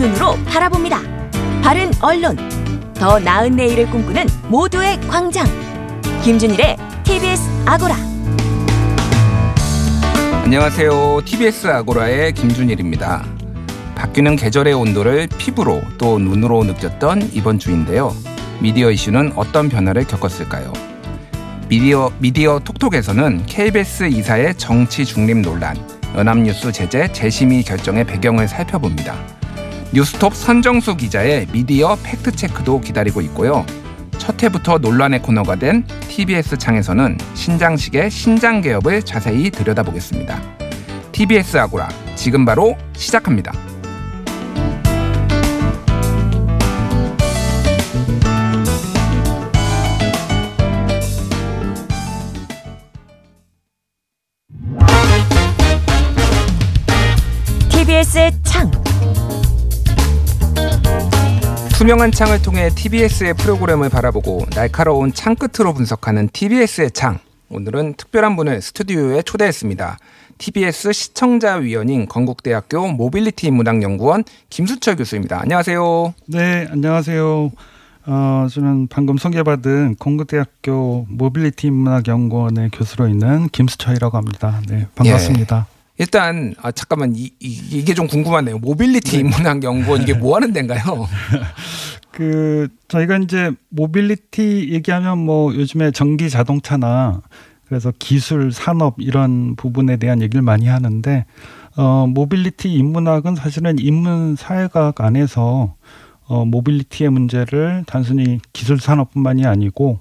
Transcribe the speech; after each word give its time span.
눈으로 0.00 0.34
바라봅니다. 0.46 0.98
바른 1.62 1.90
언론, 2.00 2.34
더 2.94 3.18
나은 3.18 3.54
내일을 3.54 3.90
꿈꾸는 3.90 4.26
모두의 4.48 4.98
광장. 5.02 5.46
김준일의 6.22 6.78
TBS 7.04 7.42
아고라. 7.66 7.94
안녕하세요. 10.42 11.20
TBS 11.26 11.66
아고라의 11.66 12.32
김준일입니다. 12.32 13.26
바뀌는 13.94 14.36
계절의 14.36 14.72
온도를 14.72 15.28
피부로 15.36 15.82
또 15.98 16.18
눈으로 16.18 16.64
느꼈던 16.64 17.32
이번 17.34 17.58
주인데요. 17.58 18.16
미디어 18.58 18.90
이슈는 18.90 19.34
어떤 19.36 19.68
변화를 19.68 20.06
겪었을까요? 20.06 20.72
미디어, 21.68 22.10
미디어 22.18 22.58
톡톡에서는 22.60 23.44
KBS 23.44 24.04
이사의 24.08 24.54
정치 24.54 25.04
중립 25.04 25.36
논란, 25.42 25.76
연합뉴스 26.16 26.72
제재 26.72 27.12
재심의 27.12 27.64
결정의 27.64 28.04
배경을 28.04 28.48
살펴봅니다. 28.48 29.39
뉴스톱 29.92 30.34
선정수 30.34 30.96
기자의 30.96 31.46
미디어 31.52 31.96
팩트체크도 32.02 32.80
기다리고 32.80 33.20
있고요. 33.22 33.66
첫 34.18 34.40
해부터 34.42 34.78
논란의 34.78 35.22
코너가 35.22 35.56
된 35.56 35.84
TBS 36.08 36.58
창에서는 36.58 37.18
신장식의 37.34 38.10
신장 38.10 38.60
개업을 38.60 39.02
자세히 39.02 39.50
들여다보겠습니다. 39.50 40.40
TBS 41.12 41.56
아고라 41.56 41.88
지금 42.14 42.44
바로 42.44 42.76
시작합니다. 42.94 43.69
투명한 61.80 62.12
창을 62.12 62.42
통해 62.42 62.68
TBS의 62.68 63.32
프로그램을 63.32 63.88
바라보고 63.88 64.44
날카로운 64.50 65.14
창 65.14 65.34
끝으로 65.34 65.72
분석하는 65.72 66.28
TBS의 66.30 66.90
창. 66.90 67.18
오늘은 67.48 67.94
특별한 67.94 68.36
분을 68.36 68.60
스튜디오에 68.60 69.22
초대했습니다. 69.22 69.96
TBS 70.36 70.92
시청자위원인 70.92 72.04
건국대학교 72.04 72.86
모빌리티 72.88 73.46
인문학연구원 73.46 74.24
김수철 74.50 74.96
교수입니다. 74.96 75.40
안녕하세요. 75.40 76.12
네, 76.26 76.68
안녕하세요. 76.70 77.50
어, 78.04 78.46
저는 78.50 78.88
방금 78.88 79.16
소개받은 79.16 79.96
건국대학교 79.98 81.06
모빌리티 81.08 81.68
인문학연구원의 81.68 82.72
교수로 82.74 83.08
있는 83.08 83.48
김수철이라고 83.48 84.18
합니다. 84.18 84.60
네, 84.68 84.86
반갑습니다. 84.96 85.66
예. 85.66 85.79
일단 86.00 86.54
아, 86.62 86.72
잠깐만 86.72 87.14
이, 87.14 87.30
이, 87.40 87.84
게 87.84 87.93
좀 87.93 88.06
궁금하네요. 88.06 88.58
모빌리티 88.58 89.18
네. 89.18 89.18
인문학 89.18 89.62
연구원 89.62 90.00
이게 90.00 90.14
뭐 90.16 90.34
하는 90.34 90.50
데인가요? 90.50 90.80
그 92.10 92.68
저희가 92.88 93.18
이제 93.18 93.52
모빌리티 93.68 94.70
얘기하면 94.72 95.18
뭐 95.18 95.54
요즘에 95.54 95.90
전기 95.90 96.30
자동차나 96.30 97.20
그래서 97.68 97.92
기술 97.98 98.50
산업 98.50 98.94
이런 98.96 99.56
부분에 99.56 99.98
대한 99.98 100.22
얘기를 100.22 100.40
많이 100.40 100.68
하는데 100.68 101.26
어 101.76 102.06
모빌리티 102.08 102.72
인문학은 102.72 103.36
사실은 103.36 103.78
인문 103.78 104.36
사회학 104.36 104.98
안에서 105.02 105.74
어 106.24 106.44
모빌리티의 106.46 107.10
문제를 107.10 107.84
단순히 107.86 108.40
기술 108.54 108.80
산업뿐만이 108.80 109.44
아니고 109.44 110.00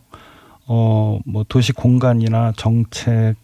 어 0.65 0.91
뭐 0.91 1.43
도시 1.49 1.73
공간이나 1.73 2.53
정책 2.55 3.35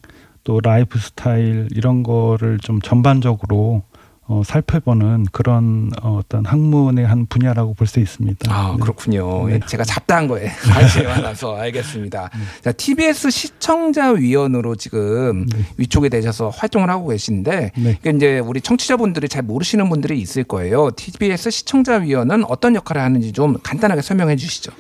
또 0.46 0.62
라이프 0.62 0.98
스타일 1.00 1.68
이런 1.72 2.04
거를 2.04 2.60
좀 2.60 2.80
전반적으로 2.80 3.84
어, 4.28 4.42
살펴보는 4.44 5.26
그런 5.32 5.92
어, 6.02 6.18
어떤 6.20 6.46
학문의 6.46 7.06
한 7.06 7.28
분야라고 7.28 7.76
볼 7.76 7.88
수 7.88 8.00
있습니다. 8.00 8.52
아 8.52 8.72
네. 8.72 8.80
그렇군요. 8.82 9.48
네. 9.48 9.60
제가 9.68 9.84
잡다한 9.84 10.28
거에 10.28 10.48
관심이 10.74 11.06
많아서 11.06 11.56
알겠습니다. 11.58 12.30
네. 12.34 12.40
자, 12.64 12.72
TBS 12.72 13.30
시청자 13.30 14.10
위원으로 14.12 14.76
지금 14.76 15.46
네. 15.46 15.60
위촉이 15.78 16.10
되셔서 16.10 16.50
활동을 16.50 16.90
하고 16.90 17.10
계신데 17.10 17.72
네. 17.78 18.00
이제 18.16 18.40
우리 18.40 18.62
청취자분들이 18.62 19.30
잘 19.30 19.44
모르시는 19.44 19.90
분들이 19.90 20.20
있을 20.20 20.44
거예요. 20.44 20.90
TBS 20.96 21.52
시청자 21.52 21.98
위원은 21.98 22.46
어떤 22.46 22.76
역할을 22.76 23.02
하는지 23.04 23.32
좀 23.32 23.58
간단하게 23.62 24.02
설명해 24.02 24.36
주시죠. 24.38 24.72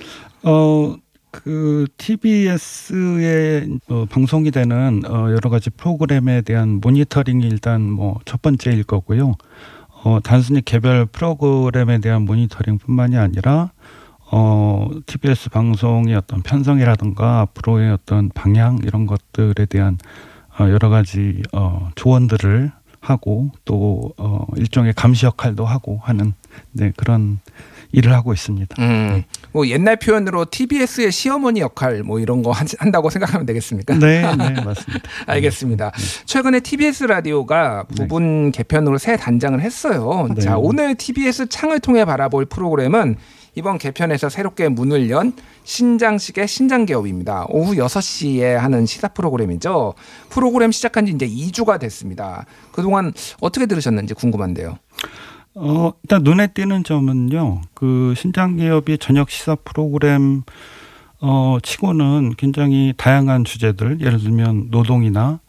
어, 0.41 0.95
그 1.43 1.87
TBS에 1.97 3.67
어, 3.89 4.05
방송이 4.09 4.51
되는 4.51 5.01
어, 5.05 5.29
여러 5.31 5.49
가지 5.49 5.69
프로그램에 5.69 6.41
대한 6.41 6.79
모니터링이 6.81 7.45
일단 7.47 7.81
뭐 7.81 8.19
첫 8.25 8.41
번째일 8.41 8.83
거고요. 8.83 9.33
어, 10.03 10.19
단순히 10.23 10.61
개별 10.61 11.05
프로그램에 11.05 11.99
대한 11.99 12.23
모니터링뿐만이 12.23 13.17
아니라 13.17 13.71
어, 14.31 14.89
TBS 15.05 15.49
방송의 15.49 16.15
어떤 16.15 16.41
편성이라든가 16.41 17.41
앞으로의 17.41 17.91
어떤 17.91 18.29
방향 18.29 18.79
이런 18.83 19.05
것들에 19.05 19.65
대한 19.65 19.97
어, 20.59 20.69
여러 20.69 20.89
가지 20.89 21.41
어, 21.53 21.89
조언들을 21.95 22.71
하고 22.99 23.51
또 23.65 24.13
어, 24.17 24.45
일종의 24.57 24.93
감시 24.93 25.25
역할도 25.27 25.65
하고 25.65 25.99
하는 26.03 26.33
네, 26.71 26.91
그런 26.97 27.39
일을 27.91 28.13
하고 28.13 28.33
있습니다. 28.33 28.75
음, 28.81 29.23
뭐 29.55 29.65
옛날 29.69 29.95
표현으로 29.95 30.43
TBS의 30.51 31.13
시어머니 31.13 31.61
역할 31.61 32.03
뭐 32.03 32.19
이런 32.19 32.43
거 32.43 32.51
한다고 32.51 33.09
생각하면 33.09 33.45
되겠습니까? 33.45 33.97
네, 33.97 34.21
네 34.35 34.61
맞습니다. 34.61 35.09
알겠습니다. 35.27 35.91
네. 35.91 36.25
최근에 36.25 36.59
TBS 36.59 37.05
라디오가 37.05 37.85
네. 37.87 37.95
부분 37.95 38.47
네. 38.47 38.51
개편으로 38.51 38.97
새 38.97 39.15
단장을 39.15 39.61
했어요. 39.61 40.27
네. 40.35 40.41
자, 40.41 40.57
오늘 40.57 40.95
TBS 40.95 41.47
창을 41.47 41.79
통해 41.79 42.03
바라볼 42.03 42.47
프로그램은 42.47 43.15
이번 43.55 43.77
개편에서 43.77 44.27
새롭게 44.27 44.67
문을 44.67 45.09
연 45.09 45.31
신장식의 45.63 46.49
신장개업입니다. 46.49 47.45
오후 47.47 47.75
6시에 47.75 48.55
하는 48.55 48.85
시사 48.85 49.07
프로그램이죠. 49.07 49.93
프로그램 50.29 50.73
시작한 50.73 51.05
지 51.05 51.13
이제 51.13 51.25
2주가 51.25 51.79
됐습니다. 51.79 52.45
그동안 52.73 53.13
어떻게 53.39 53.65
들으셨는지 53.65 54.15
궁금한데요. 54.15 54.77
어, 55.55 55.93
일단 56.03 56.23
눈에 56.23 56.47
띄는 56.47 56.83
점은요. 56.83 57.61
그 57.73 58.13
신장기업이 58.17 58.97
저녁 58.97 59.29
시사 59.29 59.55
프로그램 59.55 60.43
어, 61.21 61.57
치고는 61.63 62.33
굉장히 62.37 62.93
다양한 62.97 63.45
주제들, 63.45 64.01
예를 64.01 64.19
들면 64.19 64.67
노동이나 64.69 65.39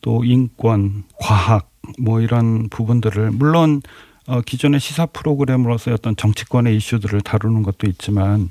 또 0.00 0.24
인권, 0.24 1.04
과학 1.18 1.70
뭐 2.00 2.20
이런 2.20 2.68
부분들을 2.68 3.30
물론 3.30 3.82
어, 4.26 4.40
기존의 4.40 4.80
시사 4.80 5.06
프로그램으로서 5.06 5.92
어떤 5.92 6.16
정치권의 6.16 6.76
이슈들을 6.76 7.20
다루는 7.20 7.62
것도 7.62 7.86
있지만 7.88 8.50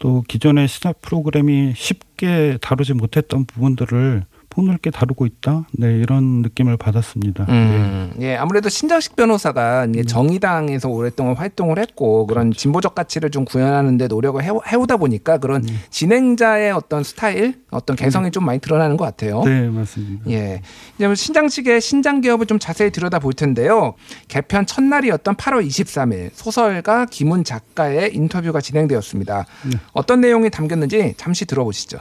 또 0.00 0.24
기존의 0.26 0.66
시사 0.66 0.94
프로그램이 1.00 1.74
쉽게 1.76 2.58
다루지 2.60 2.94
못했던 2.94 3.44
부분들을 3.44 4.24
폭넓게 4.60 4.90
다루고 4.90 5.24
있다. 5.24 5.66
네, 5.72 5.98
이런 5.98 6.42
느낌을 6.42 6.76
받았습니다. 6.76 7.46
음, 7.48 8.12
네. 8.16 8.32
예, 8.32 8.36
아무래도 8.36 8.68
신장식 8.68 9.16
변호사가 9.16 9.86
이제 9.86 10.00
음. 10.00 10.04
정의당에서 10.04 10.88
오랫동안 10.88 11.34
활동을 11.34 11.78
했고 11.78 12.26
그런 12.26 12.50
그렇죠. 12.50 12.60
진보적 12.60 12.94
가치를 12.94 13.30
좀 13.30 13.46
구현하는데 13.46 14.08
노력을 14.08 14.42
해, 14.42 14.50
오다 14.76 14.98
보니까 14.98 15.38
그런 15.38 15.62
음. 15.62 15.80
진행자의 15.88 16.72
어떤 16.72 17.02
스타일, 17.02 17.54
어떤 17.70 17.96
개성이 17.96 18.26
음. 18.26 18.32
좀 18.32 18.44
많이 18.44 18.58
드러나는 18.60 18.96
것 18.98 19.04
같아요. 19.04 19.42
네, 19.44 19.68
맞습니다. 19.68 20.30
예, 20.30 20.60
이제 20.96 21.14
신장식의 21.14 21.80
신장 21.80 22.20
기업을 22.20 22.46
좀 22.46 22.58
자세히 22.58 22.90
들여다 22.90 23.18
볼 23.18 23.32
텐데요. 23.32 23.94
개편 24.28 24.66
첫날이었던 24.66 25.36
8월 25.36 25.66
23일 25.66 26.30
소설가 26.34 27.06
김훈 27.06 27.44
작가의 27.44 28.14
인터뷰가 28.14 28.60
진행되었습니다. 28.60 29.46
네. 29.64 29.78
어떤 29.92 30.20
내용이 30.20 30.50
담겼는지 30.50 31.14
잠시 31.16 31.46
들어보시죠. 31.46 32.00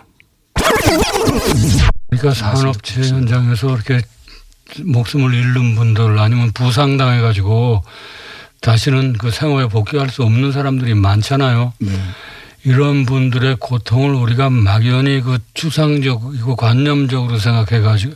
그러니까 2.09 2.33
산업체 2.33 3.01
현장에서 3.01 3.75
이렇게 3.75 4.01
목숨을 4.83 5.33
잃는 5.33 5.75
분들 5.75 6.19
아니면 6.19 6.51
부상당해 6.51 7.21
가지고 7.21 7.83
다시는 8.61 9.13
그 9.13 9.31
생활에 9.31 9.67
복귀할 9.67 10.09
수 10.09 10.23
없는 10.23 10.51
사람들이 10.51 10.93
많잖아요. 10.95 11.73
네. 11.79 11.91
이런 12.65 13.05
분들의 13.05 13.57
고통을 13.59 14.13
우리가 14.15 14.49
막연히 14.49 15.21
그 15.21 15.39
추상적이고 15.53 16.55
관념적으로 16.55 17.39
생각해 17.39 17.81
가지고 17.81 18.15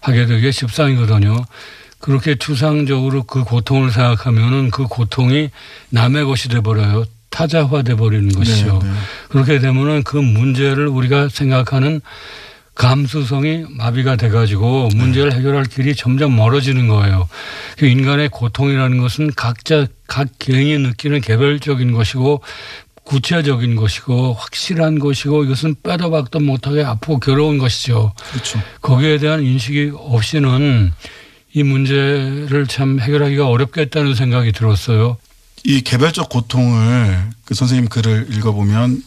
하게 0.00 0.26
되게 0.26 0.50
십상이거든요. 0.50 1.44
그렇게 1.98 2.34
추상적으로 2.34 3.22
그 3.24 3.44
고통을 3.44 3.90
생각하면은 3.90 4.70
그 4.70 4.86
고통이 4.86 5.50
남의 5.90 6.24
것이 6.24 6.48
돼 6.48 6.60
버려요. 6.60 7.04
타자화 7.30 7.82
돼 7.82 7.94
버리는 7.94 8.28
것이죠. 8.30 8.80
네, 8.82 8.88
네. 8.88 8.94
그렇게 9.28 9.58
되면은 9.58 10.02
그 10.02 10.16
문제를 10.16 10.88
우리가 10.88 11.28
생각하는 11.28 12.00
감수성이 12.74 13.64
마비가 13.68 14.16
돼가지고 14.16 14.88
문제를 14.94 15.34
해결할 15.34 15.64
길이 15.64 15.94
점점 15.94 16.34
멀어지는 16.34 16.88
거예요. 16.88 17.28
그 17.76 17.86
인간의 17.86 18.30
고통이라는 18.30 18.98
것은 18.98 19.32
각자 19.36 19.86
각 20.06 20.28
개인이 20.38 20.78
느끼는 20.78 21.20
개별적인 21.20 21.92
것이고 21.92 22.42
구체적인 23.04 23.76
것이고 23.76 24.34
확실한 24.34 24.98
것이고 24.98 25.44
이것은 25.44 25.76
빼도 25.82 26.10
박도 26.10 26.40
못하게 26.40 26.82
아프고 26.82 27.18
괴로운 27.18 27.58
것이죠. 27.58 28.12
그렇죠. 28.30 28.60
거기에 28.80 29.18
대한 29.18 29.42
인식이 29.42 29.92
없이는 29.94 30.92
이 31.54 31.62
문제를 31.62 32.66
참 32.68 33.00
해결하기가 33.00 33.48
어렵겠다는 33.48 34.14
생각이 34.14 34.52
들었어요. 34.52 35.18
이 35.64 35.82
개별적 35.82 36.28
고통을 36.28 37.30
그 37.44 37.54
선생님 37.54 37.88
글을 37.88 38.28
읽어보면 38.30 39.02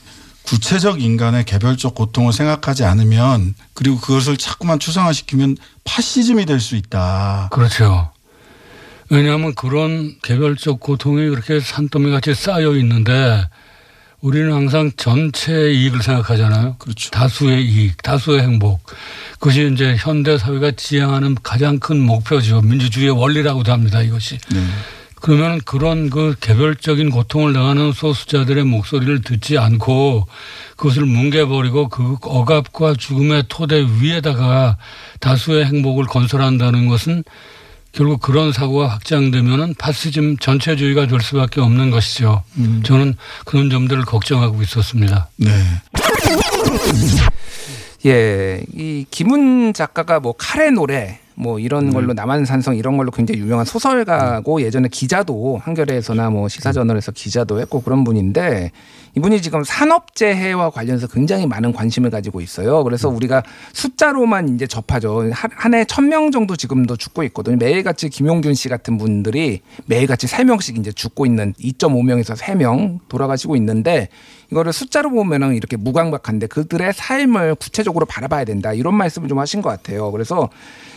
구체적 0.45 1.01
인간의 1.01 1.45
개별적 1.45 1.95
고통을 1.95 2.31
생각하지 2.33 2.83
않으면 2.83 3.55
그리고 3.73 3.99
그것을 3.99 4.37
자꾸만 4.37 4.79
추상화시키면 4.79 5.57
파시즘이 5.83 6.45
될 6.45 6.59
수 6.59 6.75
있다. 6.75 7.49
그렇죠. 7.51 8.11
왜냐하면 9.09 9.53
그런 9.53 10.15
개별적 10.23 10.79
고통이 10.79 11.29
그렇게 11.29 11.59
산더미 11.59 12.11
같이 12.11 12.33
쌓여 12.33 12.75
있는데 12.77 13.47
우리는 14.21 14.51
항상 14.51 14.91
전체의 14.97 15.77
이익을 15.79 16.01
생각하잖아요. 16.01 16.77
그렇죠. 16.79 17.11
다수의 17.11 17.63
이익, 17.63 18.01
다수의 18.01 18.41
행복. 18.41 18.81
그것이 19.33 19.69
이제 19.71 19.95
현대 19.99 20.37
사회가 20.39 20.71
지향하는 20.71 21.35
가장 21.43 21.77
큰 21.77 21.99
목표죠. 21.99 22.61
민주주의의 22.61 23.11
원리라고도 23.11 23.71
합니다. 23.71 24.01
이것이. 24.01 24.39
네. 24.51 24.65
그러면 25.21 25.59
그런 25.65 26.09
그 26.09 26.35
개별적인 26.39 27.09
고통을 27.09 27.53
당하는 27.53 27.91
소수자들의 27.91 28.63
목소리를 28.65 29.21
듣지 29.21 29.57
않고 29.57 30.27
그것을 30.75 31.05
뭉개버리고 31.05 31.89
그 31.89 32.17
억압과 32.21 32.95
죽음의 32.95 33.45
토대 33.47 33.85
위에다가 33.99 34.77
다수의 35.19 35.65
행복을 35.65 36.05
건설한다는 36.05 36.87
것은 36.87 37.23
결국 37.91 38.21
그런 38.21 38.51
사고가 38.51 38.87
확장되면은 38.87 39.75
파시즘 39.75 40.37
전체주의가 40.37 41.07
될 41.07 41.21
수밖에 41.21 41.61
없는 41.61 41.91
것이죠. 41.91 42.43
음. 42.57 42.83
저는 42.83 43.15
그런 43.45 43.69
점들을 43.69 44.03
걱정하고 44.03 44.61
있었습니다. 44.61 45.29
네. 45.37 45.49
예, 48.05 48.63
이 48.73 49.05
김훈 49.09 49.73
작가가 49.73 50.19
뭐 50.19 50.33
칼의 50.33 50.73
노래 50.73 51.19
뭐 51.35 51.59
이런 51.59 51.91
걸로 51.91 52.13
남한산성 52.13 52.77
이런 52.77 52.97
걸로 52.97 53.11
굉장히 53.11 53.41
유명한 53.41 53.65
소설가고 53.65 54.61
예전에 54.61 54.87
기자도 54.87 55.59
한겨레에서나 55.63 56.29
뭐 56.29 56.47
시사저널에서 56.47 57.11
기자도 57.11 57.59
했고 57.59 57.81
그런 57.81 58.03
분인데 58.03 58.71
이분이 59.17 59.41
지금 59.41 59.63
산업재해와 59.63 60.71
관련해서 60.71 61.07
굉장히 61.07 61.45
많은 61.47 61.71
관심을 61.73 62.09
가지고 62.09 62.41
있어요. 62.41 62.83
그래서 62.83 63.09
우리가 63.09 63.43
숫자로만 63.73 64.55
이제 64.55 64.67
접하죠. 64.67 65.29
한 65.31 65.73
해 65.73 65.85
천 65.85 66.09
명 66.09 66.31
정도 66.31 66.55
지금도 66.55 66.97
죽고 66.97 67.23
있거든요. 67.23 67.57
매일같이 67.57 68.09
김용균 68.09 68.53
씨 68.53 68.69
같은 68.69 68.97
분들이 68.97 69.61
매일같이 69.85 70.27
세 70.27 70.43
명씩 70.43 70.77
이제 70.77 70.91
죽고 70.91 71.25
있는 71.25 71.53
2.5명에서 71.53 72.35
3명 72.37 72.99
돌아가시고 73.07 73.55
있는데 73.57 74.09
이거를 74.51 74.71
숫자로 74.73 75.09
보면은 75.09 75.55
이렇게 75.55 75.75
무감각한데 75.77 76.47
그들의 76.47 76.93
삶을 76.93 77.55
구체적으로 77.55 78.05
바라봐야 78.05 78.45
된다. 78.45 78.73
이런 78.73 78.95
말씀을 78.95 79.27
좀 79.27 79.39
하신 79.39 79.61
것 79.61 79.69
같아요. 79.69 80.11
그래서 80.11 80.49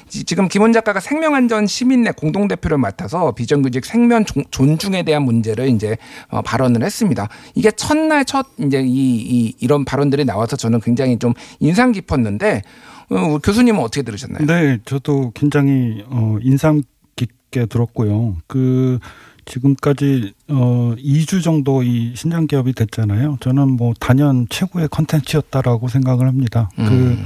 지- 0.09 0.25
지금 0.25 0.49
김원 0.49 0.73
작가가 0.73 1.01
생명안전 1.01 1.67
시민내 1.67 2.13
공동대표를 2.13 2.79
맡아서 2.79 3.33
비정규직 3.33 3.85
생명 3.85 4.25
종- 4.25 4.45
존중에 4.51 5.03
대한 5.05 5.23
문제를 5.23 5.69
이제 5.69 5.97
어, 6.31 6.43
발언을 6.43 6.83
했습니다. 6.83 7.29
이게 7.55 7.71
첫날 7.71 8.25
첫 8.25 8.47
이제 8.59 8.81
이, 8.83 8.87
이 9.17 9.55
이런 9.61 9.85
발언들이 9.85 10.25
나와서 10.25 10.57
저는 10.57 10.81
굉장히 10.81 11.19
좀 11.19 11.35
인상 11.61 11.93
깊었는데 11.93 12.63
어, 13.11 13.39
교수님은 13.39 13.81
어떻게 13.81 14.03
들으셨나요? 14.03 14.47
네, 14.47 14.79
저도 14.85 15.33
굉장히 15.35 16.05
어, 16.09 16.37
인상 16.43 16.83
깊게 17.17 17.67
들었고요. 17.67 18.37
그 18.47 18.99
지금까지 19.47 20.35
어 20.49 20.93
2주 20.99 21.43
정도 21.43 21.83
이 21.83 22.13
신장 22.15 22.47
기업이 22.47 22.75
됐잖아요. 22.75 23.39
저는 23.41 23.77
뭐 23.77 23.95
단연 23.99 24.47
최고의 24.51 24.89
컨텐츠였다라고 24.91 25.89
생각을 25.89 26.27
합니다. 26.29 26.69
그 26.77 26.83
음. 26.83 27.25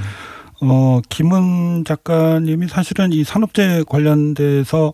어, 0.65 1.01
김은 1.09 1.85
작가님이 1.85 2.69
사실은 2.69 3.13
이 3.13 3.25
산업재해 3.25 3.83
관련돼서 3.89 4.93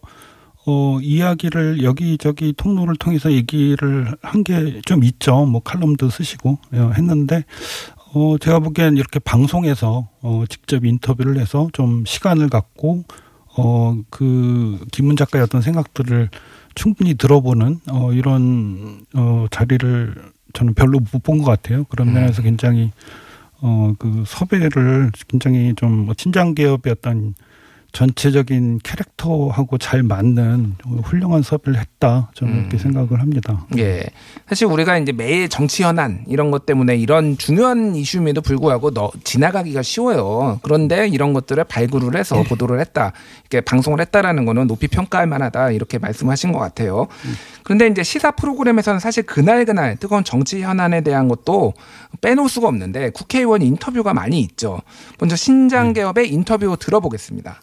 어, 0.66 0.98
이야기를 1.00 1.82
여기저기 1.82 2.52
통로를 2.56 2.96
통해서 2.96 3.30
얘기를 3.32 4.06
한 4.22 4.42
게 4.44 4.80
좀 4.86 5.04
있죠. 5.04 5.44
뭐 5.44 5.60
칼럼도 5.60 6.08
쓰시고 6.10 6.58
어, 6.72 6.92
했는데 6.96 7.44
어, 8.14 8.36
제가 8.38 8.60
보기엔 8.60 8.96
이렇게 8.96 9.18
방송에서 9.18 10.08
어, 10.22 10.44
직접 10.48 10.84
인터뷰를 10.84 11.38
해서 11.38 11.68
좀 11.74 12.04
시간을 12.06 12.48
갖고 12.48 13.04
어, 13.56 13.96
그 14.10 14.78
김은 14.92 15.16
작가의 15.16 15.42
어떤 15.44 15.60
생각들을 15.60 16.30
충분히 16.74 17.14
들어보는 17.14 17.80
어, 17.90 18.12
이런 18.12 19.00
어, 19.14 19.46
자리를 19.50 20.14
저는 20.54 20.72
별로 20.74 20.98
못 21.12 21.22
본 21.22 21.38
것 21.38 21.44
같아요. 21.44 21.84
그런 21.84 22.08
면에서 22.14 22.40
굉장히 22.42 22.90
어, 23.60 23.92
그 23.98 24.24
섭외를 24.26 25.10
굉장히 25.26 25.74
좀뭐 25.74 26.14
친장 26.14 26.54
기업의 26.54 26.92
어떤 26.92 27.34
전체적인 27.92 28.80
캐릭터하고 28.82 29.78
잘 29.78 30.02
맞는 30.02 30.76
훌륭한 31.02 31.42
섭외를 31.42 31.80
했다. 31.80 32.30
저는 32.34 32.52
음. 32.52 32.58
이렇게 32.60 32.78
생각을 32.78 33.20
합니다. 33.20 33.66
예. 33.78 34.04
사실 34.46 34.66
우리가 34.66 34.98
이제 34.98 35.12
매일 35.12 35.48
정치 35.48 35.82
현안 35.82 36.24
이런 36.28 36.50
것 36.50 36.66
때문에 36.66 36.96
이런 36.96 37.38
중요한 37.38 37.96
이슈임에도 37.96 38.42
불구하고 38.42 38.92
너, 38.92 39.10
지나가기가 39.24 39.82
쉬워요. 39.82 40.60
그런데 40.62 41.08
이런 41.08 41.32
것들을 41.32 41.64
발굴을 41.64 42.16
해서 42.16 42.42
보도를 42.42 42.78
했다. 42.80 43.12
이렇게 43.40 43.62
방송을 43.62 44.00
했다라는 44.00 44.44
거는 44.44 44.66
높이 44.66 44.86
평가할 44.86 45.26
만하다. 45.26 45.70
이렇게 45.70 45.98
말씀하신 45.98 46.52
것 46.52 46.58
같아요. 46.58 47.08
그런데 47.62 47.86
이제 47.86 48.02
시사 48.02 48.32
프로그램에서는 48.32 49.00
사실 49.00 49.22
그날 49.24 49.64
그날 49.64 49.96
뜨거운 49.96 50.24
정치 50.24 50.62
현안에 50.62 51.00
대한 51.00 51.28
것도 51.28 51.72
빼놓을 52.20 52.48
수가 52.48 52.68
없는데 52.68 53.10
국회의원 53.10 53.62
인터뷰가 53.62 54.14
많이 54.14 54.40
있죠. 54.40 54.80
먼저 55.18 55.36
신장 55.36 55.92
개업의 55.94 56.30
인터뷰 56.30 56.76
들어보겠습니다. 56.78 57.60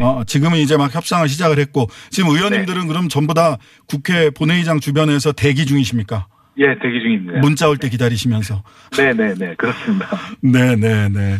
어, 0.00 0.22
지금은 0.26 0.58
이제 0.58 0.76
막 0.76 0.94
협상을 0.94 1.28
시작을 1.28 1.58
했고 1.58 1.88
지금 2.10 2.30
의원님들은 2.30 2.86
그럼 2.88 3.08
전부 3.08 3.34
다 3.34 3.56
국회 3.86 4.30
본회의장 4.30 4.80
주변에서 4.80 5.32
대기 5.32 5.66
중이십니까? 5.66 6.26
예, 6.58 6.66
대기 6.82 7.00
중입니다. 7.00 7.38
문자 7.40 7.68
올 7.68 7.76
때 7.78 7.88
기다리시면서. 7.88 8.62
네, 8.96 9.12
네, 9.12 9.34
네, 9.34 9.54
그렇습니다. 9.56 10.08
네, 10.40 10.74
네, 10.76 11.08
네. 11.08 11.38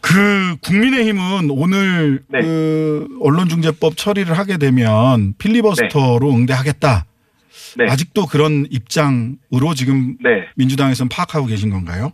그 0.00 0.56
국민의힘은 0.62 1.50
오늘 1.50 2.22
네. 2.28 2.40
그 2.40 3.06
언론중재법 3.22 3.96
처리를 3.98 4.36
하게 4.38 4.56
되면 4.56 5.34
필리버스터로 5.38 6.30
응대하겠다. 6.32 7.04
네, 7.76 7.84
아직도 7.88 8.26
그런 8.26 8.66
입장으로 8.70 9.74
지금 9.76 10.16
네, 10.22 10.46
민주당에서는 10.56 11.08
파악하고 11.10 11.46
계신 11.46 11.70
건가요? 11.70 12.12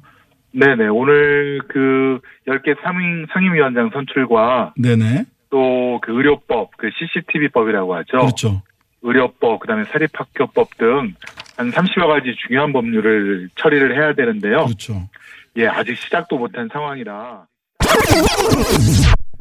네, 0.59 0.75
네. 0.75 0.89
오늘 0.89 1.61
그 1.69 2.21
10개 2.49 2.81
상임, 2.83 3.27
상임위원장 3.33 3.91
선출과 3.93 4.75
네네. 4.77 5.25
또 5.51 5.99
그 6.03 6.13
의료법, 6.13 6.77
그 6.77 6.91
CCTV법이라고 6.99 7.95
하죠. 7.97 8.19
그렇죠. 8.19 8.63
의료법, 9.03 9.61
그다음에 9.61 9.85
사립학교법 9.85 10.77
등 10.79 11.15
한 11.57 11.71
30여 11.71 12.07
가지 12.07 12.35
중요한 12.47 12.73
법률을 12.73 13.49
처리를 13.57 13.97
해야 13.97 14.15
되는데요. 14.15 14.67
그렇죠. 14.67 15.09
예, 15.57 15.67
아직 15.67 15.97
시작도 15.97 16.37
못한 16.37 16.69
상황이라. 16.71 17.47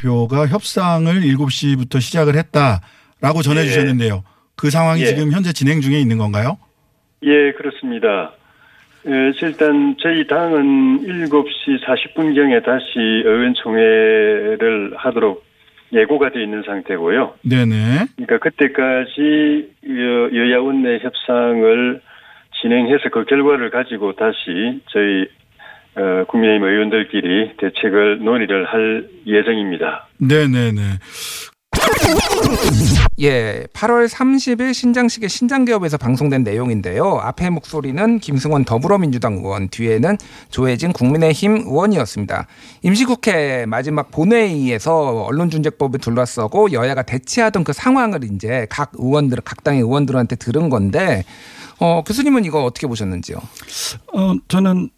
표가 0.02 0.48
협상을 0.48 1.14
7시부터 1.14 2.00
시작을 2.00 2.36
했다라고 2.36 3.42
전해 3.44 3.62
예. 3.62 3.66
주셨는데요. 3.66 4.24
그 4.56 4.70
상황이 4.70 5.02
예. 5.02 5.08
지금 5.08 5.32
현재 5.32 5.52
진행 5.52 5.82
중에 5.82 6.00
있는 6.00 6.18
건가요? 6.18 6.58
예, 7.24 7.52
그렇습니다. 7.54 8.32
예, 9.08 9.32
일단 9.42 9.96
저희 10.02 10.26
당은 10.28 11.04
7시 11.30 11.84
40분경에 11.86 12.64
다시 12.66 12.86
의원총회를 13.24 14.94
하도록 14.98 15.44
예고가 15.94 16.32
되어 16.32 16.42
있는 16.42 16.64
상태고요. 16.66 17.36
네네. 17.44 18.06
그러니까 18.16 18.40
그때까지 18.40 19.70
여- 19.88 20.36
여야 20.36 20.58
원내 20.60 21.00
협상을 21.00 22.02
진행해서 22.62 23.10
그 23.12 23.26
결과를 23.26 23.70
가지고 23.70 24.14
다시 24.14 24.82
저희 24.92 25.28
어, 25.98 26.26
국민의힘 26.28 26.68
의원들끼리 26.68 27.52
대책을 27.58 28.20
논의를 28.24 28.66
할 28.66 29.06
예정입니다. 29.28 30.08
네네네. 30.20 30.82
예, 33.22 33.66
8월 33.72 34.10
30일 34.10 34.74
신장식의 34.74 35.30
신장기업에서 35.30 35.98
방송된 35.98 36.44
내용인데요. 36.44 37.18
앞에 37.22 37.50
목소리는 37.50 38.20
김승원 38.20 38.66
더불어민주당 38.66 39.36
의원, 39.36 39.70
뒤에는 39.70 40.18
조혜진 40.50 40.92
국민의힘 40.92 41.64
의원이었습니다. 41.66 42.48
임시국회 42.84 43.66
마지막 43.68 44.12
본회의에서 44.12 45.24
언론중재법을 45.24 46.00
둘러싸고 46.00 46.74
여야가 46.74 47.04
대치하던 47.04 47.64
그 47.64 47.72
상황을 47.72 48.26
이제 48.26 48.68
각 48.70 48.92
의원들, 48.96 49.40
각 49.46 49.64
당의 49.64 49.82
의원들한테 49.82 50.36
들은 50.36 50.70
건데, 50.70 51.24
어, 51.80 52.04
교수님은 52.06 52.44
이거 52.44 52.66
어떻게 52.66 52.86
보셨는지요? 52.86 53.38
어, 54.14 54.34
저는 54.50 54.90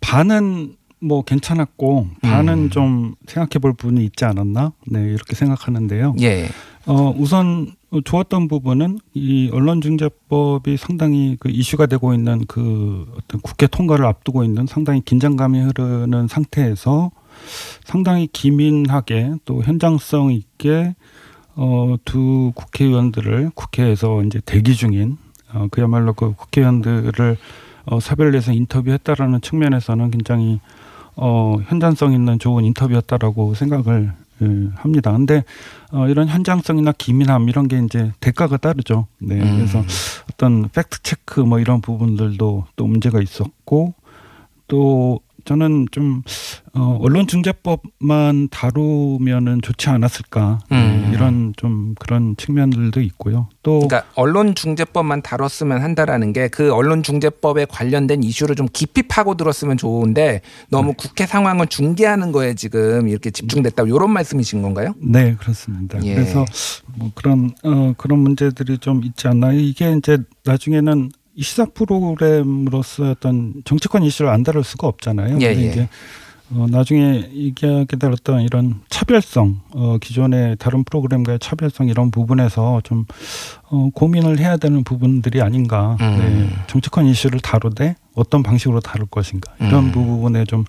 반은 0.00 0.76
뭐 1.00 1.22
괜찮았고 1.22 2.08
반은 2.22 2.54
음. 2.54 2.70
좀 2.70 3.14
생각해 3.26 3.60
볼 3.60 3.72
부분이 3.72 4.04
있지 4.04 4.24
않았나? 4.24 4.72
네, 4.86 5.00
이렇게 5.04 5.34
생각하는데요. 5.34 6.14
예, 6.20 6.48
어, 6.88 7.14
우선 7.18 7.74
좋았던 8.02 8.48
부분은 8.48 8.98
이 9.12 9.50
언론중재법이 9.52 10.78
상당히 10.78 11.36
그 11.38 11.50
이슈가 11.50 11.84
되고 11.84 12.14
있는 12.14 12.46
그 12.48 13.06
어떤 13.14 13.42
국회 13.42 13.66
통과를 13.66 14.06
앞두고 14.06 14.42
있는 14.42 14.66
상당히 14.66 15.02
긴장감이 15.02 15.60
흐르는 15.60 16.28
상태에서 16.28 17.10
상당히 17.84 18.26
기민하게 18.26 19.34
또 19.44 19.62
현장성 19.62 20.32
있게 20.32 20.94
어, 21.56 21.96
두 22.06 22.52
국회의원들을 22.54 23.50
국회에서 23.54 24.22
이제 24.22 24.40
대기 24.46 24.74
중인 24.74 25.18
어, 25.52 25.66
그야말로 25.70 26.14
그 26.14 26.32
국회의원들을 26.32 27.36
어, 27.84 28.00
사별해서 28.00 28.52
인터뷰했다라는 28.52 29.42
측면에서는 29.42 30.10
굉장히 30.10 30.60
어, 31.16 31.58
현장성 31.66 32.14
있는 32.14 32.38
좋은 32.38 32.64
인터뷰였다라고 32.64 33.52
생각을 33.52 34.04
예, 34.06 34.27
합니다. 34.76 35.12
근데 35.12 35.44
어, 35.92 36.08
이런 36.08 36.28
현장성이나 36.28 36.92
기민함 36.92 37.48
이런 37.48 37.68
게 37.68 37.78
이제 37.78 38.12
대가가 38.20 38.56
따르죠. 38.56 39.06
네. 39.18 39.36
음. 39.40 39.56
그래서 39.56 39.82
어떤 40.30 40.68
팩트 40.68 41.02
체크 41.02 41.40
뭐 41.40 41.58
이런 41.58 41.80
부분들도 41.80 42.66
또 42.76 42.86
문제가 42.86 43.20
있었고 43.20 43.94
또 44.66 45.20
저는 45.48 45.86
좀 45.90 46.22
어, 46.74 46.98
언론중재법만 47.00 48.48
다루면은 48.50 49.62
좋지 49.62 49.88
않았을까 49.88 50.58
네, 50.70 50.76
음. 50.76 51.10
이런 51.14 51.54
좀 51.56 51.94
그런 51.98 52.36
측면들도 52.36 53.00
있고요. 53.00 53.48
또 53.62 53.80
그러니까 53.80 54.04
언론중재법만 54.14 55.22
다뤘으면 55.22 55.80
한다라는 55.80 56.34
게 56.34 56.48
그 56.58 56.72
언론중재법에 56.72 57.66
관련된 57.66 58.24
이슈를 58.24 58.56
좀 58.56 58.66
깊이 58.72 59.02
파고 59.02 59.36
들었으면 59.36 59.76
좋은데 59.76 60.40
너무 60.70 60.92
국회 60.94 61.24
상황을 61.24 61.68
중계하는 61.68 62.32
거에 62.32 62.54
지금 62.54 63.06
이렇게 63.06 63.30
집중됐다 63.30 63.84
이런 63.84 64.10
말씀이신 64.10 64.62
건가요? 64.62 64.92
네 65.00 65.36
그렇습니다. 65.38 66.02
예. 66.04 66.14
그래서 66.16 66.44
뭐 66.96 67.12
그런 67.14 67.52
어, 67.62 67.94
그런 67.96 68.18
문제들이 68.18 68.78
좀 68.78 69.04
있지 69.04 69.28
않나 69.28 69.52
이게 69.52 69.92
이제 69.92 70.18
나중에는 70.44 71.10
이 71.38 71.42
시사 71.42 71.66
프로그램으로서 71.66 73.12
어떤 73.12 73.54
정치권 73.64 74.02
이슈를 74.02 74.28
안 74.28 74.42
다룰 74.42 74.64
수가 74.64 74.88
없잖아요. 74.88 75.38
예, 75.40 75.54
근데 75.54 75.62
예. 75.62 75.68
이제 75.68 75.88
어, 76.50 76.66
나중에 76.68 77.30
얘기하게 77.32 77.96
될 77.96 78.10
어떤 78.10 78.40
이런 78.40 78.80
차별성, 78.88 79.60
어, 79.70 79.98
기존의 80.00 80.56
다른 80.58 80.82
프로그램과의 80.82 81.38
차별성 81.38 81.86
이런 81.86 82.10
부분에서 82.10 82.80
좀 82.82 83.04
어, 83.70 83.88
고민을 83.94 84.40
해야 84.40 84.56
되는 84.56 84.82
부분들이 84.82 85.40
아닌가. 85.40 85.96
음. 86.00 86.16
네, 86.18 86.64
정치권 86.66 87.06
이슈를 87.06 87.38
다루되 87.38 87.94
어떤 88.16 88.42
방식으로 88.42 88.80
다룰 88.80 89.06
것인가 89.06 89.54
이런 89.60 89.86
음. 89.86 89.92
부분에 89.92 90.44
좀 90.44 90.64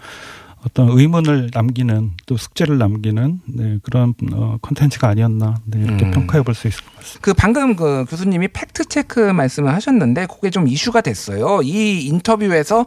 어떤 0.65 0.89
의문을 0.89 1.51
남기는 1.53 2.11
또 2.25 2.37
숙제를 2.37 2.77
남기는 2.77 3.41
네, 3.47 3.79
그런 3.83 4.13
어, 4.33 4.57
컨텐츠가 4.61 5.07
아니었나 5.07 5.55
네, 5.65 5.79
이렇게 5.81 6.05
음. 6.05 6.11
평가해 6.11 6.43
볼 6.43 6.53
수 6.53 6.67
있을 6.67 6.83
것 6.83 6.95
같습니다. 6.97 7.19
그 7.21 7.33
방금 7.33 7.75
그 7.75 8.05
교수님이 8.09 8.49
팩트 8.49 8.85
체크 8.85 9.19
말씀을 9.19 9.73
하셨는데 9.73 10.27
그게 10.27 10.49
좀 10.49 10.67
이슈가 10.67 11.01
됐어요. 11.01 11.61
이 11.63 12.05
인터뷰에서 12.07 12.85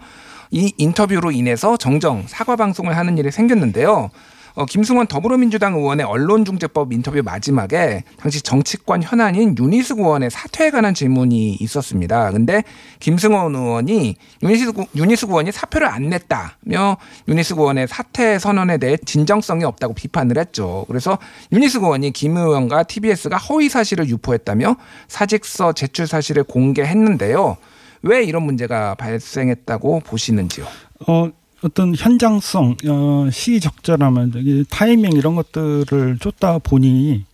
이 0.50 0.72
인터뷰로 0.76 1.30
인해서 1.32 1.76
정정 1.78 2.24
사과 2.26 2.56
방송을 2.56 2.96
하는 2.96 3.16
일이 3.16 3.30
생겼는데요. 3.30 4.10
어, 4.54 4.66
김승원 4.66 5.06
더불어민주당 5.06 5.74
의원의 5.74 6.04
언론중재법 6.04 6.92
인터뷰 6.92 7.22
마지막에 7.24 8.04
당시 8.18 8.42
정치권 8.42 9.02
현안인 9.02 9.56
윤희숙 9.58 9.94
의원의 9.94 10.30
사퇴에 10.30 10.70
관한 10.70 10.92
질문이 10.94 11.54
있었습니다. 11.54 12.30
근데 12.32 12.62
김승원 13.00 13.54
의원이 13.54 14.16
윤희숙, 14.42 14.72
구- 14.72 14.86
윤희숙 14.94 15.24
의원이 15.26 15.52
사표를 15.52 15.86
안 15.88 16.10
냈다며 16.10 16.96
윤희숙 17.28 17.54
의원의 17.54 17.88
사퇴 17.88 18.38
선언에 18.38 18.76
대해 18.78 18.96
진정성이 19.04 19.64
없다고 19.64 19.94
비판을 19.94 20.36
했죠. 20.38 20.84
그래서 20.88 21.18
윤희숙 21.52 21.78
의원이 21.78 22.10
김 22.12 22.36
의원과 22.36 22.82
TBS가 22.84 23.38
허위 23.38 23.68
사실을 23.70 24.08
유포했다며 24.08 24.76
사직서 25.08 25.72
제출 25.72 26.06
사실을 26.06 26.44
공개했는데요. 26.44 27.56
왜 28.02 28.24
이런 28.24 28.42
문제가 28.42 28.94
발생했다고 28.96 30.00
보시는지요? 30.00 30.66
어, 31.06 31.30
어떤 31.62 31.94
현장성, 31.94 32.76
어, 32.88 33.28
시의적절함, 33.30 34.32
이 34.36 34.64
타이밍 34.68 35.12
이런 35.12 35.34
것들을 35.36 36.18
쫓다 36.18 36.58
보니 36.58 37.24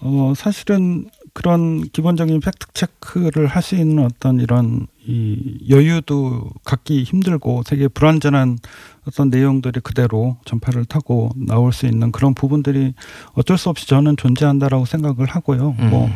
어, 0.00 0.32
사실은 0.36 1.06
그런 1.32 1.82
기본적인 1.88 2.40
팩트 2.40 2.66
체크를 2.74 3.46
할 3.46 3.62
수 3.62 3.76
있는 3.76 4.04
어떤 4.04 4.40
이런 4.40 4.86
이 5.06 5.58
여유도 5.70 6.50
갖기 6.64 7.04
힘들고 7.04 7.62
되게 7.66 7.86
불완전한 7.88 8.58
어떤 9.06 9.30
내용들이 9.30 9.80
그대로 9.80 10.36
전파를 10.44 10.84
타고 10.86 11.30
나올 11.36 11.72
수 11.72 11.86
있는 11.86 12.10
그런 12.12 12.34
부분들이 12.34 12.94
어쩔 13.34 13.56
수 13.58 13.68
없이 13.70 13.86
저는 13.86 14.16
존재한다라고 14.16 14.84
생각을 14.86 15.26
하고요. 15.26 15.76
음. 15.78 15.90
뭐 15.90 16.10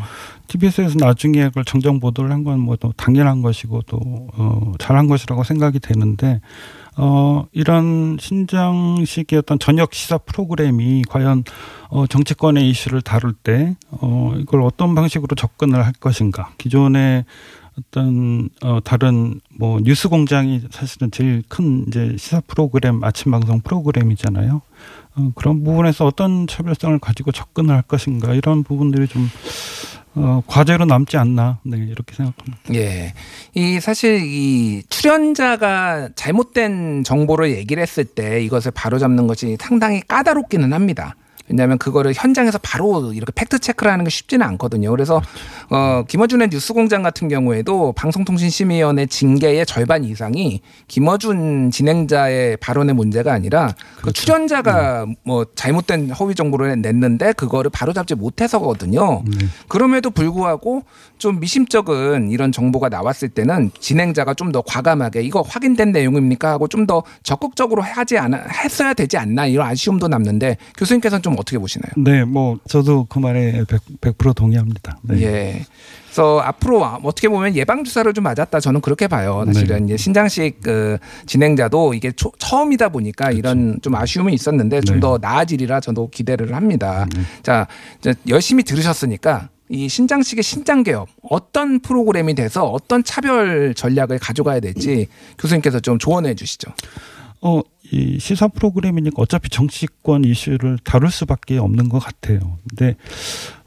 TBS에서 0.49 0.97
나중에 0.99 1.45
그걸 1.45 1.65
정정 1.65 2.01
보도를 2.01 2.31
한 2.31 2.45
건 2.45 2.59
뭐 2.61 2.77
또 2.77 2.93
당연한 2.97 3.41
것이고 3.41 3.83
또 3.87 3.99
어, 4.37 4.73
잘한 4.79 5.07
것이라고 5.07 5.45
생각이 5.45 5.79
되는데 5.79 6.41
어, 6.97 7.47
이런 7.53 8.17
신장식의 8.21 9.41
어떤 9.41 9.59
저녁 9.59 9.95
시사 9.95 10.19
프로그램이 10.19 11.03
과연 11.09 11.45
어, 11.89 12.07
정치권의 12.07 12.69
이슈를 12.71 13.03
다룰 13.03 13.33
때 13.33 13.77
어, 13.91 14.33
이걸 14.37 14.63
어떤 14.63 14.95
방식으로 14.95 15.35
접근을 15.35 15.85
할 15.85 15.93
것인가. 15.93 16.51
기존의 16.59 17.25
어떤 17.79 18.49
어, 18.63 18.79
다른 18.85 19.41
뭐 19.59 19.81
뉴스 19.83 20.09
공장이 20.09 20.63
사실은 20.71 21.11
제일 21.11 21.43
큰 21.49 21.85
이제 21.89 22.15
시사 22.17 22.41
프로그램 22.47 23.03
아침 23.03 23.33
방송 23.33 23.61
프로그램이잖아요. 23.61 24.63
어, 25.17 25.31
그런 25.35 25.65
부분에서 25.65 26.07
어떤 26.07 26.47
차별성을 26.47 26.99
가지고 27.01 27.33
접근을 27.33 27.75
할 27.75 27.83
것인가 27.83 28.35
이런 28.35 28.63
부분들이 28.63 29.09
좀 29.09 29.29
어, 30.17 30.43
과제로 30.47 30.85
남지 30.85 31.17
않나 31.17 31.59
네 31.65 31.77
이렇게 31.79 32.15
생각합니다. 32.15 32.59
예. 32.75 33.15
이 33.55 33.81
사실 33.81 34.21
이 34.25 34.83
출연자가 34.89 36.11
잘못된 36.15 37.05
정보를 37.05 37.53
얘기를 37.53 37.83
했을 37.83 38.05
때 38.05 38.43
이것을 38.43 38.71
바로잡는 38.73 39.27
것이 39.27 39.57
상당히 39.61 40.01
까다롭기는 40.07 40.73
합니다. 40.73 41.17
왜냐하면 41.49 41.77
그거를 41.79 42.13
현장에서 42.15 42.59
바로 42.63 43.13
이렇게 43.13 43.33
팩트 43.35 43.59
체크를 43.59 43.93
하는 43.93 44.05
게 44.05 44.11
쉽지는 44.11 44.47
않거든요. 44.47 44.91
그래서 44.91 45.21
어 45.71 46.05
김어준의 46.09 46.49
뉴스공장 46.51 47.03
같은 47.03 47.29
경우에도 47.29 47.93
방송통신심의위원회 47.93 49.07
징계의 49.07 49.67
절반 49.67 50.05
이상이 50.05 50.63
김어준 50.89 51.71
진행자의 51.71 52.57
발언의 52.59 52.95
문제가 52.95 53.33
아니라 53.33 53.75
그 54.03 54.13
출연자가 54.13 55.07
뭐 55.25 55.45
잘못된 55.55 56.11
허위 56.11 56.35
정보를 56.35 56.81
냈는데 56.81 57.33
그거를 57.33 57.71
바로잡지 57.71 58.15
못해서거든요. 58.15 59.23
네. 59.27 59.47
그럼에도 59.69 60.11
불구하고 60.11 60.85
좀 61.19 61.41
미심쩍은 61.41 62.31
이런 62.31 62.53
정보가 62.53 62.89
나왔을 62.89 63.29
때는 63.29 63.71
진행자가 63.79 64.33
좀 64.35 64.55
더 64.55 64.63
과감하게 64.63 65.23
이거 65.23 65.41
확인된 65.43 65.91
내용입니까 65.91 66.51
하고 66.51 66.69
좀 66.69 66.85
더 66.87 67.03
적극적으로 67.23 67.81
하지 67.81 68.19
않아 68.19 68.37
했어야 68.63 68.93
되지 68.93 69.17
않나 69.17 69.47
이런 69.47 69.67
아쉬움도 69.67 70.07
남는데 70.09 70.59
교수님께서는 70.77 71.23
좀 71.23 71.34
어떻게 71.39 71.59
보시나요? 71.59 71.93
네, 71.97 72.25
뭐 72.25 72.59
저도 72.69 73.07
그 73.09 73.19
말에 73.19 73.65
100%, 73.65 73.79
100% 74.01 74.35
동의합니다. 74.35 74.99
네. 75.03 75.23
예. 75.23 75.67
그래서 76.07 76.39
앞으로 76.39 76.85
어떻게 77.03 77.29
보면 77.29 77.57
예방 77.57 77.83
주사를 77.83 78.13
좀 78.13 78.23
맞았다 78.23 78.61
저는 78.61 78.81
그렇게 78.81 79.09
봐요. 79.09 79.45
사실은 79.47 79.87
이제 79.87 79.97
신장식 79.97 80.61
그 80.63 80.99
진행자도 81.27 81.95
이게 81.95 82.13
초, 82.13 82.31
처음이다 82.39 82.91
보니까 82.91 83.33
이런 83.33 83.81
좀 83.83 83.97
아쉬움이 83.97 84.33
있었는데 84.33 84.83
좀 84.83 84.97
네. 84.97 85.01
더 85.01 85.19
나아지리라 85.21 85.81
저도 85.81 86.11
기대를 86.11 86.55
합니다. 86.55 87.07
자, 87.43 87.67
이제 87.99 88.15
열심히 88.29 88.63
들으셨으니까 88.63 89.49
이 89.69 89.89
신장식의 89.89 90.45
신장 90.45 90.83
개혁 90.83 91.09
어떤 91.23 91.81
프로그램이 91.81 92.35
돼서 92.35 92.65
어떤 92.65 93.03
차별 93.03 93.75
전략을 93.75 94.19
가져가야 94.19 94.61
될지 94.61 95.09
교수님께서 95.39 95.81
좀 95.81 95.99
조언해 95.99 96.35
주시죠. 96.35 96.71
어, 97.45 97.61
이 97.93 98.19
시사 98.19 98.49
프로그램이니까 98.49 99.17
어차피 99.19 99.51
정치권 99.51 100.25
이슈를 100.25 100.79
다룰 100.83 101.11
수밖에 101.11 101.59
없는 101.59 101.91
것 101.91 101.99
같아요. 101.99 102.59
근데 102.69 102.97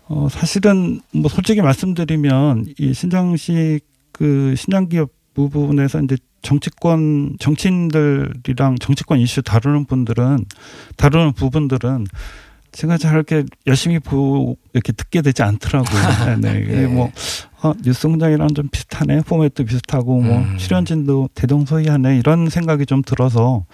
어, 0.07 0.27
사실은 0.29 0.99
뭐 1.13 1.29
솔직히 1.29 1.61
말씀드리면 1.61 2.73
이 2.79 2.93
신장식 2.93 3.85
그 4.11 4.55
신장기업 4.57 5.11
부분에서 5.35 6.01
이제 6.01 6.17
정치권 6.41 7.37
정치인들이랑 7.39 8.77
정치권 8.79 9.19
이슈 9.19 9.43
다루는 9.43 9.85
분들은 9.85 10.45
다루는 10.95 11.33
부분들은 11.33 12.05
제가 12.77 12.99
잘 12.99 13.15
이렇게 13.15 13.43
열심히 13.65 13.97
보 13.97 14.55
이렇게 14.71 14.93
듣게 14.93 15.23
되지 15.23 15.41
않더라고요. 15.41 16.37
네, 16.41 16.53
네. 16.53 16.83
예. 16.83 16.85
뭐 16.85 17.11
어, 17.63 17.73
뉴스 17.83 18.07
공장이랑 18.07 18.49
좀 18.49 18.67
비슷하네, 18.67 19.21
포맷도 19.21 19.65
비슷하고 19.65 20.21
뭐 20.21 20.37
음. 20.37 20.57
출연진도 20.59 21.29
대동소이하네 21.33 22.19
이런 22.19 22.49
생각이 22.49 22.85
좀 22.85 23.01
들어서 23.01 23.65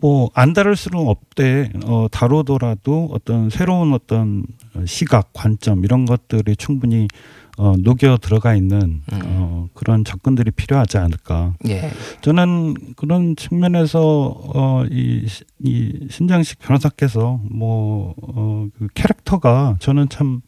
뭐 0.00 0.30
안 0.34 0.52
다룰 0.52 0.76
수는 0.76 1.06
없대. 1.08 1.70
어, 1.86 2.06
다루더라도 2.10 3.08
어떤 3.12 3.50
새로운 3.50 3.92
어떤 3.92 4.44
시각, 4.86 5.30
관점 5.32 5.84
이런 5.84 6.04
것들이 6.06 6.54
충분히 6.56 7.08
어, 7.60 7.74
녹여 7.76 8.18
들어가 8.18 8.54
있는 8.54 9.02
음. 9.12 9.20
어, 9.24 9.68
그런 9.74 10.04
접근들이 10.04 10.52
필요하지 10.52 10.98
않을까. 10.98 11.54
예. 11.68 11.90
저는 12.20 12.74
그런 12.94 13.34
측면에서 13.34 14.40
어, 14.54 14.84
이, 14.88 15.26
시- 15.26 15.42
이 15.64 16.06
신장식 16.08 16.60
변호사께서 16.60 17.40
뭐, 17.50 18.14
어, 18.22 18.68
그 18.78 18.86
캐릭터가 18.94 19.76
저는 19.80 20.08
참 20.08 20.40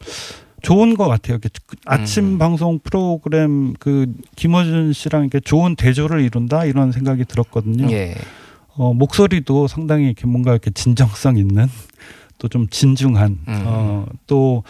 좋은 0.63 0.95
것 0.95 1.09
같아요. 1.09 1.35
이렇게 1.35 1.49
그 1.67 1.75
아침 1.87 2.35
음. 2.35 2.39
방송 2.39 2.79
프로그램 2.79 3.73
그 3.81 4.07
김어준 4.37 4.93
씨랑 4.93 5.23
이렇게 5.23 5.41
좋은 5.41 5.75
대조를 5.75 6.21
이룬다 6.21 6.65
이런 6.65 6.93
생각이 6.93 7.25
들었거든요. 7.25 7.91
예. 7.91 8.15
어, 8.81 8.95
목소리도 8.95 9.69
상당히 9.69 10.07
이렇게 10.07 10.27
뭔가 10.27 10.53
이렇게 10.53 10.71
진정성 10.71 11.37
있는 11.37 11.67
또 12.39 12.49
좀 12.49 12.67
진중한 12.69 13.39
음. 13.49 13.63
어, 13.67 14.07
또 14.27 14.63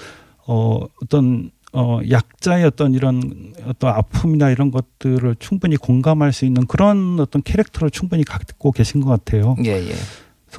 어 0.50 0.80
어떤 1.00 1.52
어 1.72 2.00
약자의 2.10 2.64
어떤 2.64 2.92
이런 2.92 3.22
어떤 3.66 3.90
아픔이나 3.94 4.50
이런 4.50 4.72
것들을 4.72 5.36
충분히 5.38 5.76
공감할 5.76 6.32
수 6.32 6.44
있는 6.44 6.66
그런 6.66 7.20
어떤 7.20 7.40
캐릭터를 7.42 7.90
충분히 7.90 8.24
갖고 8.24 8.72
계신 8.72 9.00
것 9.00 9.10
같아요. 9.10 9.54
예, 9.64 9.70
예. 9.70 9.94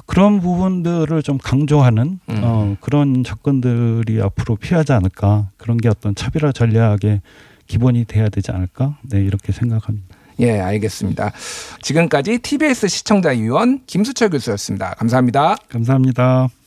그런 0.06 0.40
부분들을 0.40 1.22
좀 1.22 1.36
강조하는 1.36 2.20
음. 2.30 2.40
어 2.42 2.76
그런 2.80 3.22
접근들이 3.22 4.22
앞으로 4.22 4.56
필요하지 4.56 4.94
않을까 4.94 5.50
그런 5.58 5.76
게 5.76 5.90
어떤 5.90 6.14
차별화 6.14 6.52
전략의 6.52 7.20
기본이 7.66 8.06
돼야 8.06 8.30
되지 8.30 8.50
않을까 8.50 8.96
네 9.02 9.22
이렇게 9.22 9.52
생각합니다. 9.52 10.11
예, 10.40 10.60
알겠습니다. 10.60 11.32
지금까지 11.82 12.38
TBS 12.38 12.88
시청자 12.88 13.30
위원 13.30 13.80
김수철 13.86 14.30
교수였습니다. 14.30 14.94
감사합니다. 14.94 15.56
감사합니다. 15.68 16.61